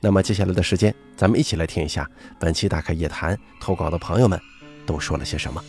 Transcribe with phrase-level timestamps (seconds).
[0.00, 4.40] 那么接下来的时间，咱们一起来听一下本期大开夜谈投稿的朋友们
[4.86, 5.60] 都说了些什么。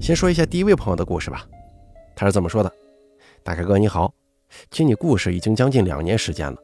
[0.00, 1.46] 先说一下第一位朋友的故事吧，
[2.16, 2.72] 他是这么说的
[3.44, 4.12] ：“大开哥你好，
[4.70, 6.56] 听你故事已经将近两年时间了，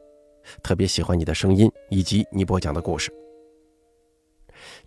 [0.63, 3.13] 特别喜欢你的声音以及你播讲的故事。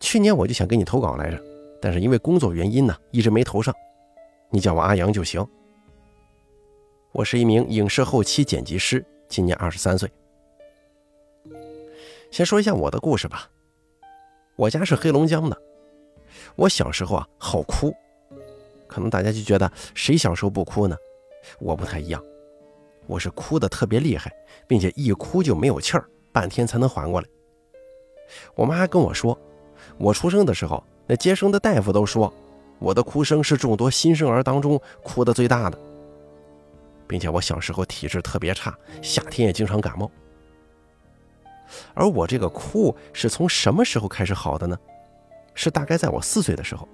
[0.01, 1.41] 去年我就想给你投稿来着，
[1.81, 3.73] 但是因为工作原因呢，一直没投上。
[4.51, 5.47] 你叫我阿阳就行。”
[7.13, 10.11] 我是一名影视后期剪辑师，今年二十三岁。
[12.31, 13.51] 先说一下我的故事吧。
[14.57, 15.63] 我家是黑龙江的。
[16.57, 17.93] 我小时候啊，好哭。
[18.87, 20.97] 可能大家就觉得谁小时候不哭呢？
[21.59, 22.25] 我不太一样，
[23.07, 24.33] 我是哭的特别厉害，
[24.67, 27.29] 并且一哭就没有气儿，半天才能缓过来。
[28.55, 29.39] 我妈还跟我说，
[29.99, 32.33] 我出生的时候，那接生的大夫都说，
[32.79, 35.79] 我的哭声是众多新生儿当中哭的最大的。
[37.07, 40.11] 并且我小时候体质特别差，夏天也经常感冒。
[41.95, 44.79] 而我这个哭是从什么时候开始好的呢？
[45.55, 46.89] 是大概在我四岁的时候。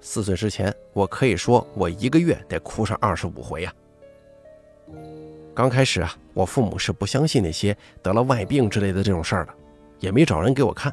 [0.00, 3.72] 四岁之前，我可以说我一个月得哭上二十五回呀。
[5.54, 9.54] 刚开始啊，我父母是不相信那些得了外病之类的这种事儿的，
[9.98, 10.90] 也没找人给我看。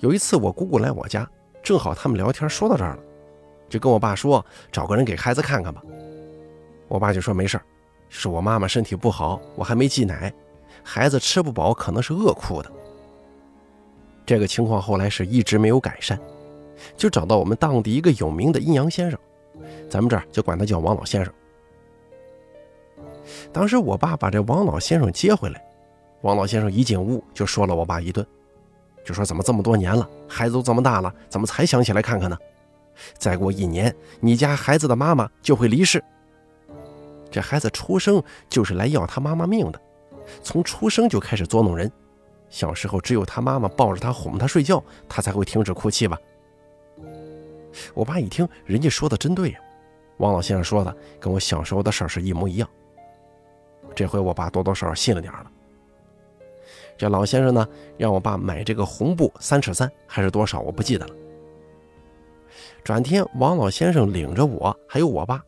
[0.00, 1.26] 有一次我姑姑来我家，
[1.62, 2.98] 正好他们聊天说到这儿了，
[3.70, 5.82] 就跟我爸说找个人给孩子看看吧。
[6.94, 7.60] 我爸就说没事
[8.08, 10.32] 是我妈妈身体不好，我还没挤奶，
[10.84, 12.70] 孩子吃不饱，可能是饿哭的。
[14.24, 16.16] 这个情况后来是一直没有改善，
[16.96, 19.18] 就找到我们当地一个有名的阴阳先生，
[19.90, 21.34] 咱们这儿就管他叫王老先生。
[23.52, 25.60] 当时我爸把这王老先生接回来，
[26.20, 28.24] 王老先生一进屋就说了我爸一顿，
[29.04, 32.38] 就说怎么这么多年了，孩子都这么大了，怎么才想起来看看呢？
[33.18, 36.00] 再过一年，你家孩子的妈妈就会离世。
[37.34, 39.80] 这孩子出生就是来要他妈妈命的，
[40.40, 41.90] 从出生就开始捉弄人。
[42.48, 46.16] 小时候只有他妈妈抱着他哄他睡觉，他才会停止哭泣吧。
[47.92, 49.58] 我爸一听，人家说的真对呀，
[50.18, 52.68] 王老先生说的跟我小时候的事是一模一样。
[53.96, 55.50] 这回我爸多多少少信了点了。
[56.96, 57.66] 这老先生呢，
[57.98, 61.14] 让我爸买这个红布三尺三还是多少，我不记得了。
[62.84, 65.44] 转天，王老先生领着我还有我爸。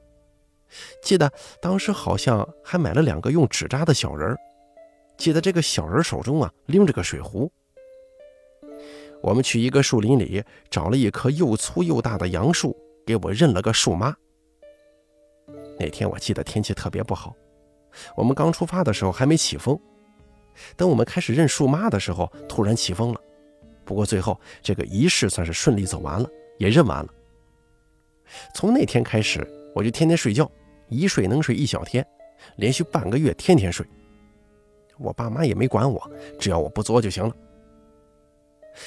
[1.03, 4.37] 记得当时好像还买了两个用纸扎的小人儿。
[5.17, 7.51] 记得这个小人手中啊拎着个水壶。
[9.23, 14.15] 我们去一个树林里找了一棵又粗又大的杨树，给我认了个树妈。
[15.79, 17.35] 那天我记得天气特别不好，
[18.15, 19.79] 我们刚出发的时候还没起风，
[20.77, 23.21] 等我们开始认树妈的时候，突然起风了。
[23.85, 26.29] 不过最后这个仪式算是顺利走完了，
[26.59, 27.09] 也认完了。
[28.55, 29.51] 从那天开始。
[29.77, 30.51] 我就天天睡觉，
[30.89, 32.03] 一睡能睡一小天，
[32.57, 33.87] 连续半个月天天睡。
[34.97, 36.11] 我爸妈也没管我，
[36.41, 37.37] 只要我不作就行了。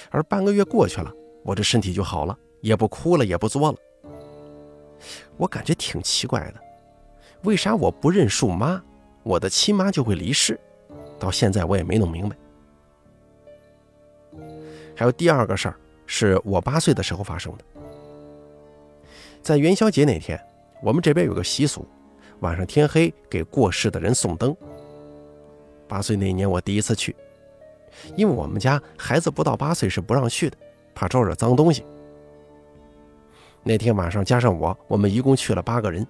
[0.10, 1.14] 而半个月过去了，
[1.44, 3.78] 我这身体就好了，也不哭了，也不作了。
[5.38, 6.60] 我感觉挺奇怪的，
[7.44, 8.84] 为啥我不认树妈，
[9.22, 10.60] 我的亲妈就会离世？
[11.20, 12.36] 到现在我也没弄明白。
[14.96, 15.76] 还有第二个事儿，
[16.08, 17.64] 是我八岁的时候发生的，
[19.44, 20.44] 在元宵节那天。
[20.81, 21.85] 我们这边有个习俗，
[22.40, 24.56] 晚上天黑给过世的人送灯。
[25.88, 27.16] 八岁那年我第一次去，
[28.16, 30.57] 因为我们家孩子不到八岁是不让去的，
[30.95, 31.84] 怕招惹脏东西。
[33.63, 36.05] 那天晚上加上我，我们一共去了八个人。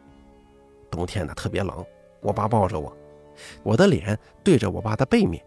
[0.92, 1.86] 冬天呢特别冷，
[2.22, 2.96] 我爸抱着我，
[3.64, 5.44] 我的脸对着我爸的背面。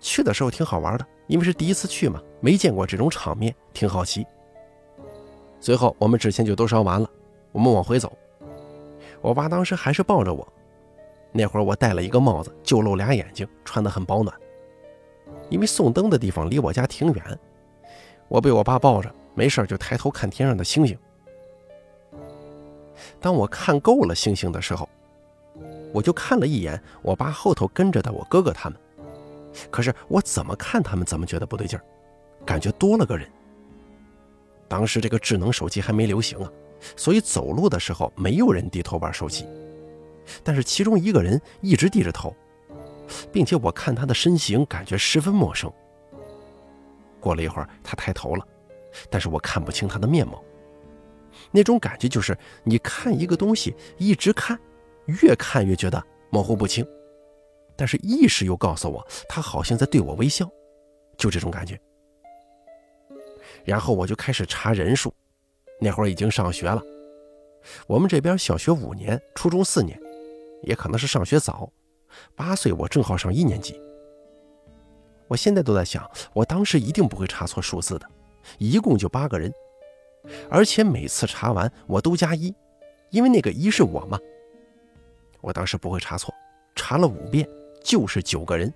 [0.00, 4.26] 去的时候挺好玩的，因为是第一次去嘛，没见过这种场面，挺好奇。
[5.60, 7.10] 随后，我们纸钱就都烧完了，
[7.52, 8.12] 我们往回走。
[9.20, 10.46] 我爸当时还是抱着我，
[11.32, 14.36] 那会儿我戴了一个帽子，就露俩眼睛，穿得很保暖。
[15.48, 17.38] 因为送灯的地方离我家挺远，
[18.28, 20.96] 我被我爸抱着，没事就抬头看天上的星星。
[23.20, 24.88] 当我看够了星星的时候，
[25.92, 28.78] 我就看了一眼我爸后头跟着的我哥哥他们，
[29.70, 31.82] 可是我怎么看他们怎么觉得不对劲儿，
[32.44, 33.28] 感觉多了个人。
[34.68, 36.50] 当时这个智能手机还没流行啊，
[36.96, 39.46] 所以走路的时候没有人低头玩手机，
[40.42, 42.34] 但是其中一个人一直低着头，
[43.32, 45.72] 并且我看他的身形感觉十分陌生。
[47.20, 48.46] 过了一会儿，他抬头了，
[49.10, 50.42] 但是我看不清他的面貌。
[51.50, 54.58] 那种感觉就是你看一个东西一直看，
[55.22, 56.86] 越看越觉得模糊不清，
[57.76, 60.48] 但是意识又告诉我他好像在对我微笑，
[61.16, 61.78] 就这种感觉。
[63.66, 65.12] 然后我就开始查人数，
[65.80, 66.80] 那会儿已经上学了。
[67.88, 70.00] 我们这边小学五年，初中四年，
[70.62, 71.70] 也可能是上学早。
[72.36, 73.78] 八岁我正好上一年级。
[75.26, 78.08] 我现在都在想，我当时一定不会查错数字的，
[78.58, 79.52] 一共就八个人，
[80.48, 82.54] 而且每次查完我都加一，
[83.10, 84.16] 因为那个一是我嘛。
[85.40, 86.32] 我当时不会查错，
[86.76, 87.48] 查了五遍
[87.82, 88.72] 就是九个人。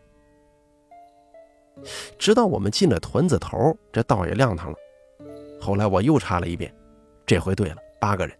[2.18, 4.76] 直到我们进了屯子头，这道也亮堂了。
[5.60, 6.74] 后来我又查了一遍，
[7.26, 8.36] 这回对了，八个人。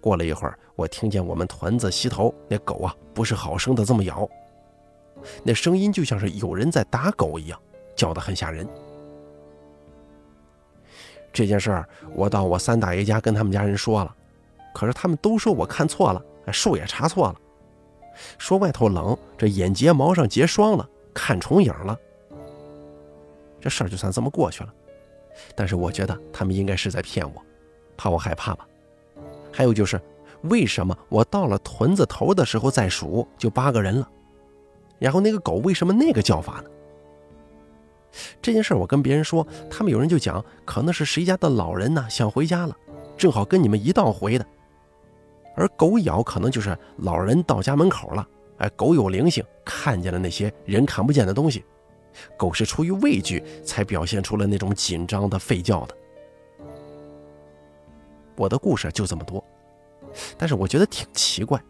[0.00, 4.28] 过了一会儿，我听见我们屯子西头那狗啊，不是好生的这么咬，
[5.42, 7.60] 那声音就像是有人在打狗一样，
[7.96, 8.66] 叫得很吓人。
[11.32, 14.14] 这件事儿，我到我三大爷家跟他们家人说了，
[14.74, 17.36] 可是他们都说我看错了，数也查错了，
[18.38, 20.88] 说外头冷，这眼睫毛上结霜了。
[21.18, 21.98] 看重影了，
[23.60, 24.72] 这事儿就算这么过去了。
[25.56, 27.42] 但是我觉得他们应该是在骗我，
[27.96, 28.64] 怕我害怕吧。
[29.52, 30.00] 还有就是，
[30.42, 34.08] 为什么我到了屯子头的时候再数就八个人了？
[35.00, 36.70] 然后那个狗为什么那个叫法呢？
[38.40, 42.76] 这件事我跟别人说，他们有人就讲，可能是谁家的老人呢想回家了，
[43.16, 44.46] 正好跟你们一道回的。
[45.56, 48.28] 而狗咬可能就是老人到家门口了。
[48.58, 51.64] 哎，狗有灵性，看见了那些人看不见的东西。
[52.36, 55.96] 狗是出于畏惧才表现出了那种紧张的吠叫的。
[58.36, 59.42] 我的故事就这么多，
[60.36, 61.62] 但是我觉得挺奇怪，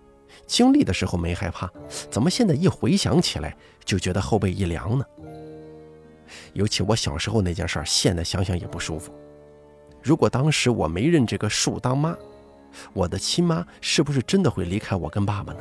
[0.47, 1.71] 经历的时候没害怕，
[2.11, 5.05] 怎么现在一回想起来就觉得后背一凉呢？
[6.53, 9.13] 尤其我小时候那件事，现在想想也不舒服。
[10.03, 12.17] 如果当时我没认这个树当妈，
[12.95, 15.61] 我的亲妈是不是真的会离开我跟爸爸呢？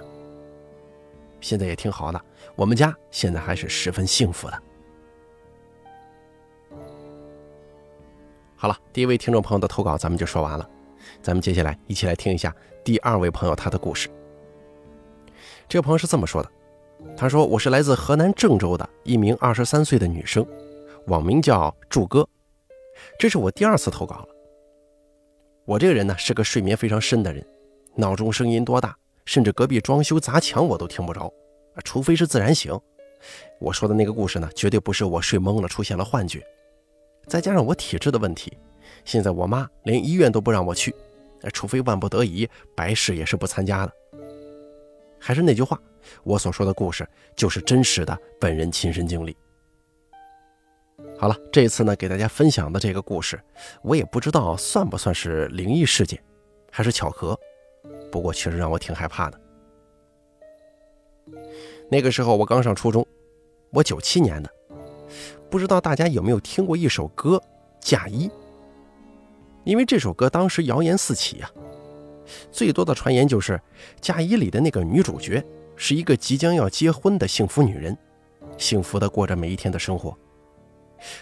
[1.39, 2.21] 现在也挺好的，
[2.55, 4.63] 我们家现在还是十分幸福的。
[8.55, 10.67] 好了，第一位听众朋友的投稿咱们就说完了，
[11.21, 12.53] 咱们接下来一起来听一下
[12.83, 14.09] 第二位朋友他的故事。
[15.69, 16.49] 这个朋友是这么说的，
[17.15, 20.45] 他说：“我是来自河南郑州的一名二十三岁的女生，
[21.05, 22.27] 网名叫祝哥，
[23.19, 24.27] 这是我第二次投稿了。
[25.65, 27.45] 我这个人呢是个睡眠非常深的人，
[27.95, 31.31] 闹钟声音多大？”甚至隔壁装修砸墙我都听不着，
[31.83, 32.71] 除非是自然醒。
[33.59, 36.41] 我说的那个故事呢，绝对不是我睡懵了出现了幻觉。
[37.27, 38.57] 再加上我体质的问题，
[39.03, 40.95] 现在我妈连医院都不让我去，
[41.51, 43.91] 除非万不得已，白事也是不参加的。
[45.19, 45.77] 还是那句话，
[46.23, 49.35] 我所说的故事就是真实的，本人亲身经历。
[51.19, 53.37] 好了，这一次呢，给大家分享的这个故事，
[53.81, 56.17] 我也不知道算不算是灵异事件，
[56.71, 57.37] 还是巧合。
[58.11, 59.39] 不过确实让我挺害怕的。
[61.89, 63.05] 那个时候我刚上初中，
[63.71, 64.49] 我九七年的，
[65.49, 67.37] 不知道大家有没有听过一首歌
[67.79, 68.27] 《嫁衣》？
[69.63, 71.51] 因为这首歌当时谣言四起啊，
[72.51, 73.53] 最多的传言就是
[73.99, 75.43] 《嫁衣》里的那个女主角
[75.75, 77.97] 是一个即将要结婚的幸福女人，
[78.57, 80.17] 幸福的过着每一天的生活。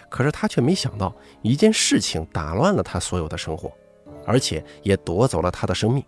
[0.08, 3.72] 可是她却没想到一件事情打乱了她所有的生活，
[4.24, 6.02] 而且也夺走了她的生命。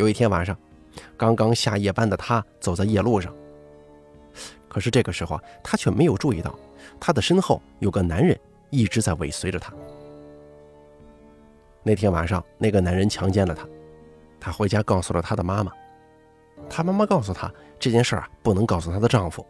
[0.00, 0.56] 有一天晚上，
[1.14, 3.30] 刚刚下夜班的他走在夜路上，
[4.66, 6.58] 可是这个时候啊，他却没有注意到，
[6.98, 8.38] 他的身后有个男人
[8.70, 9.70] 一直在尾随着他。
[11.82, 13.68] 那天晚上，那个男人强奸了他，
[14.40, 15.70] 他回家告诉了他的妈妈，
[16.66, 19.44] 他妈妈告诉他这件事啊不能告诉她的丈夫。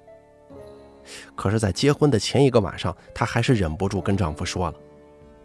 [1.37, 4.77] 可是，在结婚的前一个晚上，她还是忍不住跟丈夫说了，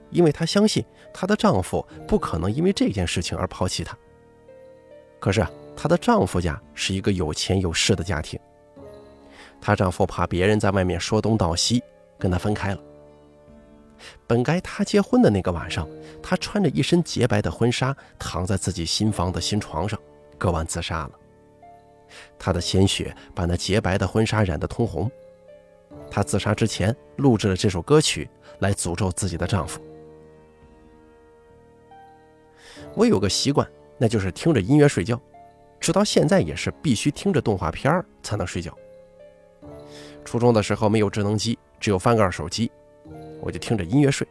[0.10, 0.84] 因为她相信
[1.14, 3.96] 她的丈夫不可能因为这件事情而抛弃她。
[5.20, 5.46] 可是
[5.76, 8.40] 她的丈夫家是一个有钱有势的家庭，
[9.60, 11.84] 她丈夫怕别人在外面说东道西，
[12.18, 12.82] 跟她分开了。
[14.28, 15.88] 本该她结婚的那个晚上，
[16.22, 20.00] 她穿着一身洁白的婚纱，躺在自己新房的新床上，
[20.38, 21.12] 割腕自杀了。
[22.38, 25.10] 她的鲜血把那洁白的婚纱染得通红。
[26.12, 28.30] 她自杀之前录制了这首歌曲
[28.60, 29.82] 来诅咒自己的丈夫。
[32.94, 33.68] 我有个习惯。
[33.98, 35.20] 那就是听着音乐睡觉，
[35.80, 38.76] 直到现在也是必须听着动画片才能睡觉。
[40.24, 42.72] 初中的时候没有智能机，只有翻盖手机，
[43.42, 44.28] 我就听着音乐睡。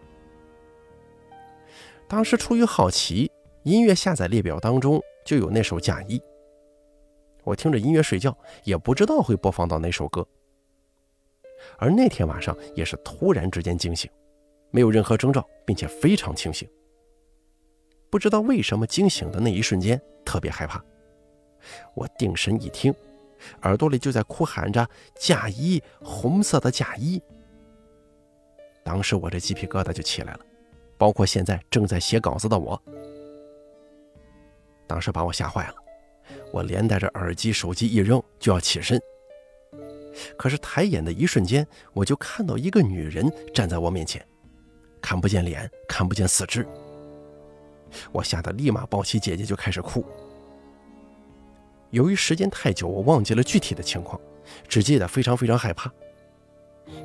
[2.07, 3.31] 当时出于好奇，
[3.63, 6.19] 音乐下载列表当中就有那首《嫁衣》。
[7.45, 10.27] 我听着音乐睡觉，也不知道会播放到哪首歌。
[11.79, 14.11] 而那天晚上也是突然之间惊醒，
[14.71, 16.69] 没有任何征兆，并且非常清醒。
[18.15, 20.81] 不知道为什么惊醒的那一瞬间特别害怕。
[21.95, 22.95] 我定神一听，
[23.63, 27.21] 耳朵里就在哭喊着“嫁衣，红色的嫁衣”。
[28.85, 30.41] 当时我这鸡皮疙瘩就起来了，
[30.97, 32.81] 包括现在正在写稿子的我。
[34.87, 35.75] 当时把我吓坏了，
[36.53, 38.97] 我连带着耳机、手机一扔就要起身。
[40.39, 44.25] 可是抬眼的一瞬间，我就看到一个女人站在我面前，
[45.03, 46.65] 看不见脸，看不见四肢。
[48.13, 50.05] 我吓得立马抱起姐姐就开始哭。
[51.91, 54.21] 由于时间太久，我忘记了具体的情况，
[54.67, 55.93] 只记得非常非常害怕。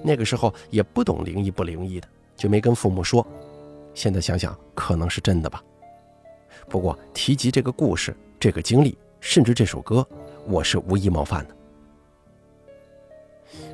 [0.03, 3.25] 那个时候也不懂灵异不灵异的，就没跟父母说。
[3.93, 5.63] 现在想想，可能是真的吧。
[6.67, 10.07] 不过提及这个故事、这个经历，甚至这首歌，
[10.47, 11.55] 我是无意冒犯的。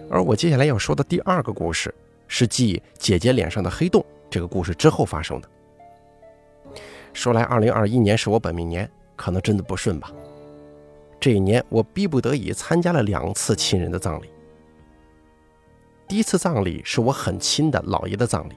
[0.10, 1.94] 而我接下来要说的第二个故事，
[2.28, 5.50] 是继姐姐脸上的黑洞这个故事之后发生的。
[7.16, 10.12] 说来，二零二一年是我本命年，可能真的不顺吧。
[11.18, 14.30] 这一年，我逼不得已参加了两次亲人的葬礼。
[16.10, 18.54] 第一次葬礼是我很亲的姥爷的葬礼，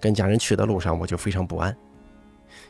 [0.00, 1.76] 跟家人去的路上我就非常不安，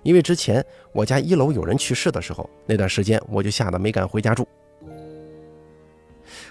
[0.03, 0.63] 因为之前
[0.93, 4.47] 我家一楼有人去世的时候，那段时间我就吓得没敢回家住。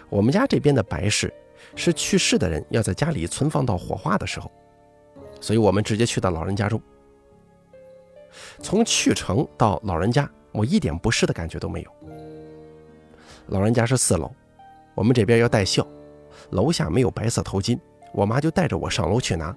[0.09, 1.31] 我们家这边的白事
[1.75, 4.49] 是去世的人要在家里存放到火化的时候，
[5.41, 6.81] 所以我们直接去到老人家中。
[8.61, 11.91] 从去程到老人家，我一点不适的感觉都没有。
[13.47, 14.31] 老人家是四楼，
[14.95, 15.85] 我们这边要带孝。
[16.51, 17.79] 楼下没有白色头巾，
[18.13, 19.55] 我妈就带着我上楼去拿。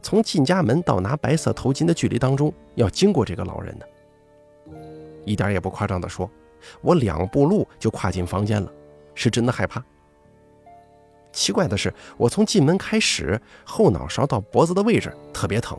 [0.00, 3.88] 从进家门到拿白色头巾的距离当中，要经过这个老人的，
[5.24, 6.30] 一点也不夸张的说，
[6.80, 8.72] 我两步路就跨进房间了，
[9.14, 9.84] 是真的害怕。
[11.32, 15.78] 奇怪的是，我从进门开始，后脑勺到脖子的位置特别疼，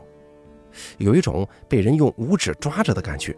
[0.98, 3.36] 有一种被人用五指抓着的感觉。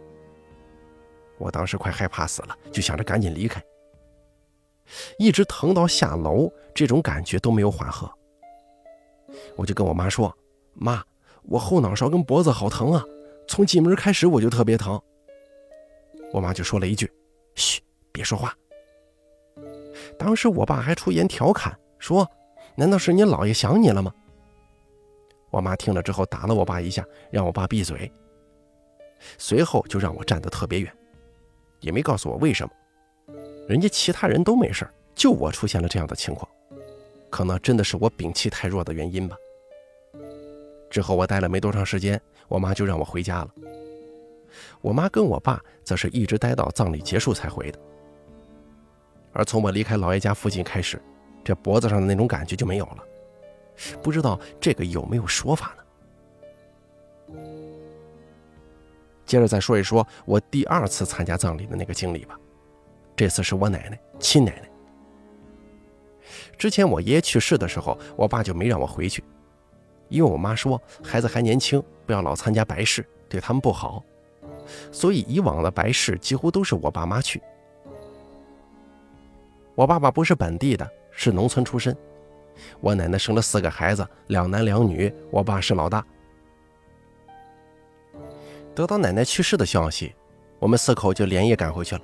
[1.37, 3.63] 我当时快害怕死了，就想着赶紧离开。
[5.17, 8.11] 一直疼到下楼，这种感觉都没有缓和。
[9.55, 10.35] 我就跟我妈说
[10.73, 11.03] ：“妈，
[11.43, 13.03] 我后脑勺跟脖子好疼啊！
[13.47, 15.01] 从进门开始我就特别疼。”
[16.33, 17.11] 我妈就说了一句
[17.55, 18.55] ：“嘘，别说话。”
[20.17, 22.29] 当时我爸还出言调侃说
[22.75, 24.13] ：“难道是你姥爷想你了吗？”
[25.51, 28.11] 我妈听了之后打了我爸一下，让我爸闭嘴。
[29.37, 30.91] 随后就让我站得特别远，
[31.81, 32.73] 也没告诉我为什么。
[33.67, 36.49] 人家其他人都没事就我出现了这样的情况，
[37.29, 39.35] 可能真的是我摒气太弱的原因吧。
[40.89, 43.51] 之后我待了没多长时间，我妈就让我回家了。
[44.81, 47.79] 我妈跟我爸则是一直待到葬礼结束才回的。
[49.31, 51.01] 而从我离开姥爷家附近开始，
[51.43, 53.03] 这脖子上的那种感觉就没有了。
[54.01, 57.43] 不知道这个有没有说法呢？
[59.25, 62.37] 接着再说一说我第二次参加葬礼的那个经历吧。
[63.15, 64.69] 这次是我奶奶，亲奶奶。
[66.57, 69.23] 之前我爷爷去世的时候，我爸就没让我回去，
[70.09, 74.03] 因为我妈说孩子还年轻，不要老参加白事，对他们不好。
[74.91, 77.41] 所以以往的白事几乎都是我爸妈去。
[79.75, 81.95] 我爸爸不是本地的，是农村出身。
[82.79, 86.05] 我奶奶生了四个孩子，两男两女，我爸是老大。
[88.73, 90.15] 得到奶奶去世的消息，
[90.59, 92.01] 我们四口就连夜赶回去了。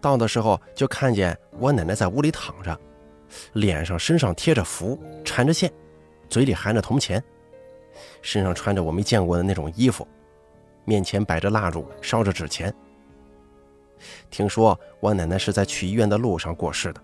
[0.00, 2.78] 到的时候就看见我奶奶在屋里躺着，
[3.54, 5.72] 脸上、身上贴着符，缠着线，
[6.28, 7.22] 嘴里含着铜钱，
[8.22, 10.06] 身上穿着我没见过的那种衣服，
[10.84, 12.72] 面前摆着蜡烛，烧着纸钱。
[14.30, 17.00] 听说我奶奶是在去医院的路上过世的，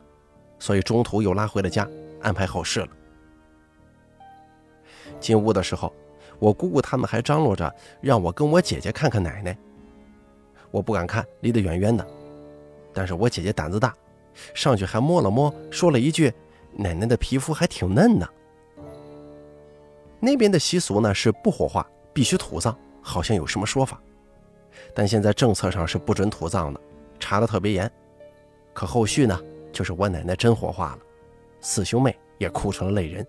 [0.60, 1.88] 所以中途又拉回了家，
[2.22, 2.88] 安排后事了。
[5.18, 5.92] 进屋的时候，
[6.38, 9.56] 我姑姑他们还张罗着让我跟我姐姐看看奶奶，
[10.70, 12.06] 我不敢看，离得远远的。
[12.92, 13.94] 但是我姐姐胆子大，
[14.54, 16.32] 上去还摸了摸，说了一句
[16.72, 18.28] ：“奶奶的皮肤还挺嫩呢。”
[20.20, 24.00] 那边的习俗呢是不火化，必须土葬，好像有什么说法。
[24.94, 26.80] 但现在政策上是不准土葬的，
[27.18, 27.90] 查的特别严。
[28.72, 29.40] 可后续呢，
[29.72, 30.98] 就是我奶奶真火化了，
[31.60, 33.26] 四兄妹也哭成了泪人。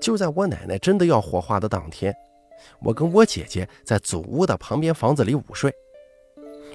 [0.00, 2.14] 就在我奶奶真的要火化的当天，
[2.80, 5.72] 我跟我姐姐在祖屋的旁边房子里午睡。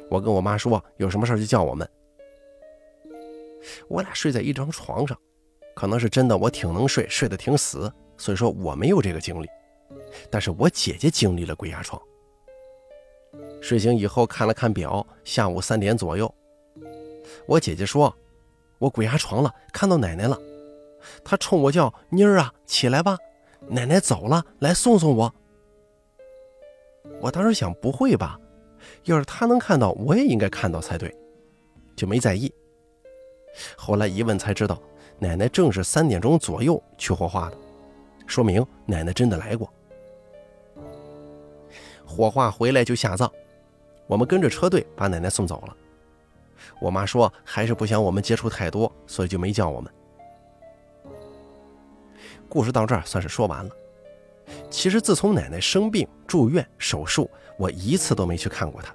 [0.10, 1.88] 我跟我妈说，有什么事就叫我们。
[3.90, 5.20] 我俩睡在一张床上，
[5.76, 9.48] 可能是真的，我挺能睡，睡得挺死，所以说我没有这个经历。
[10.30, 12.02] 但是我姐姐经历了鬼压床。
[13.60, 16.34] 睡醒以后看了看表，下午三点左右。
[17.48, 18.14] 我姐姐说
[18.78, 20.38] ：“我鬼压床了，看到奶奶了。
[21.24, 23.18] 她冲我叫妮儿啊，起来吧，
[23.68, 25.34] 奶奶走了，来送送我。”
[27.22, 28.38] 我当时想，不会吧？
[29.06, 31.16] 要是她能看到，我也应该看到才对，
[31.96, 32.54] 就没在意。
[33.76, 34.80] 后来一问才知道，
[35.18, 37.58] 奶奶正是三点钟左右去火化的，
[38.28, 39.72] 说明奶奶真的来过。
[42.06, 43.32] 火化回来就下葬，
[44.06, 45.76] 我们跟着车队把奶奶送走了。
[46.80, 49.92] 我妈说还是不想我们接触太多，所以就没叫我们。
[52.50, 53.72] 故事到这儿算是说完了。
[54.70, 58.94] 其实自从奶奶生病住院手术，我一次都没去看过她。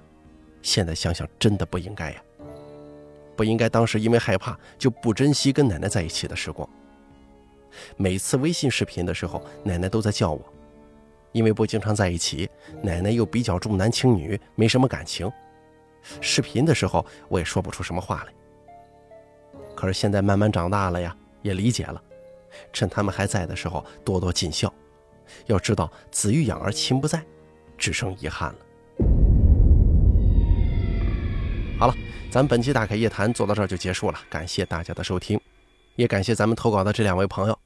[0.61, 2.23] 现在想想，真的不应该呀，
[3.35, 6.67] 不应该当时因为害怕就不珍惜跟奶奶在一起的时光。
[7.97, 10.41] 每次微信视频的时候，奶奶都在叫我。
[11.31, 12.49] 因为不经常在一起，
[12.81, 15.31] 奶奶又比较重男轻女，没什么感情。
[16.21, 18.33] 视频的时候，我也说不出什么话来。
[19.75, 22.01] 可是现在慢慢长大了呀，也理解了。
[22.71, 24.71] 趁他们还在的时候，多多尽孝。
[25.47, 27.23] 要知道，子欲养而亲不在，
[27.77, 28.59] 只剩遗憾了。
[31.79, 31.95] 好了，
[32.29, 35.39] 咱本期大开夜谈做到这儿就结束了，感谢大家的收听，
[35.95, 37.57] 也感谢咱们投稿的这两位朋友。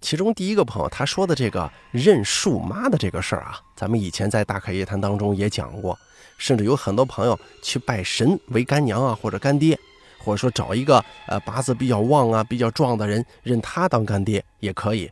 [0.00, 5.98] 其中第一个朋友他说的这个认树妈的这个事儿啊，咱们以前在大开夜谈当中也讲过，
[6.44, 9.78] 甚至有很多朋友去拜神为干娘啊，或者干爹，
[10.18, 15.10] 或者说找一个呃八字比较旺啊、比较壮的人认他当干爹也可以，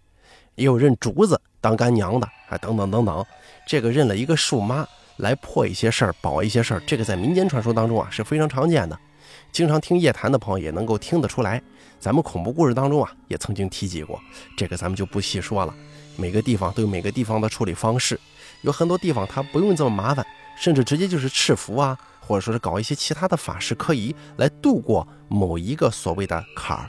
[0.57, 3.25] 也有认竹子当干娘的啊，等等等等。
[3.67, 4.87] 这个认了一个树妈
[5.17, 8.99] 来破一些事儿、保一些事儿，这个在民间传说当中啊是非常常见的，
[9.51, 11.63] 经常听夜谈的朋友也能够听得出来。
[11.99, 14.21] 咱们恐怖故事当中啊，也曾经提及过，
[14.55, 15.75] 这个咱们就不细说了。
[16.19, 18.21] 每个地方都有每个地方的处理方式，
[18.61, 26.89] 有很多地方它不用这么麻烦，甚至直接就是赐福啊，或者说是搞一些其他的法事，可以来度过某一个所谓的坎儿，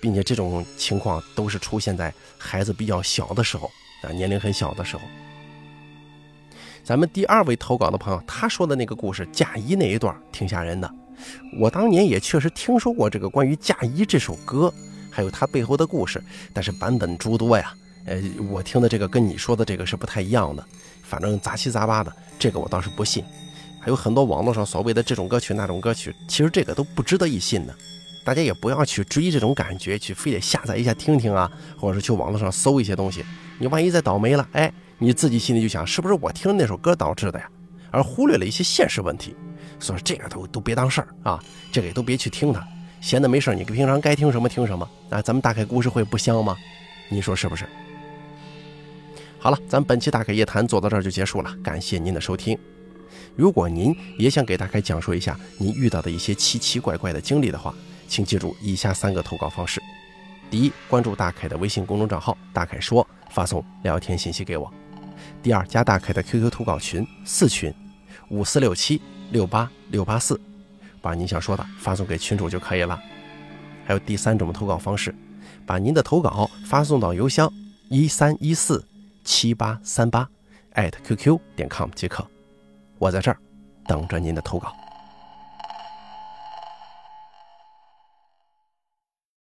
[0.00, 3.70] 并且这种情况都是出现在孩子比较小的时候
[4.02, 5.02] 啊，年龄很小的时候。
[6.84, 10.90] 咱们第二位投稿的朋友，他说的那个故事嫁衣那一段挺吓人的。
[11.58, 14.72] 我当年也确实听说过这个关于《嫁衣》这首歌，
[15.10, 16.22] 还有它背后的故事，
[16.54, 17.74] 但是版本诸多呀。
[18.08, 20.64] 呃，我听的这个跟你说的这个是不太一样的，
[21.02, 23.22] 反正杂七杂八的，这个我倒是不信。
[23.80, 27.74] 还有很多网络上所谓的这种歌曲、那种歌曲，其实这个都不值得一信的。
[28.24, 33.24] 大家也不要去追这种感觉，去非得下载一下听听啊，或者是去网络上搜一些东西。
[33.58, 37.48] 你万一再倒霉了，哎，你自己心里就想，是不是我听那首歌导致的呀？
[37.90, 39.34] 而忽略了一些现实问题。
[39.80, 41.42] 所以这个都都别当事儿啊，
[41.72, 42.66] 这个也都别去听它。
[43.00, 45.22] 闲的没事你平常该听什么听什么啊。
[45.22, 46.56] 咱们大开故事会不香吗？
[47.08, 47.64] 你说是不是？
[49.48, 52.54] 好了，咱本期大开夜谈做到这儿就结束了，感谢您的收听。
[53.34, 57.74] 如果您也想给大开讲述一下您遇到的一些奇奇怪怪的经历的话，
[58.06, 59.80] 请记住以下三个投稿方式：
[60.50, 64.70] 第一，关注大凯的微信公众账号“大凯说”，发送聊天信息给我；
[65.42, 67.72] 第二，加大凯的 QQ 投稿群四群
[68.28, 69.00] 五四六七。
[69.30, 70.38] 六八六八四，
[71.00, 73.00] 把您想说的发送给群主就可以了。
[73.86, 75.14] 还有第三种投稿方式，
[75.64, 77.50] 把您的投稿发送到邮箱
[77.88, 78.84] 一三一四
[79.28, 80.26] 七八三八
[80.72, 82.26] 艾特 QQ 点 com 即可。
[82.98, 83.38] 我在这儿
[83.86, 84.74] 等着您的投稿。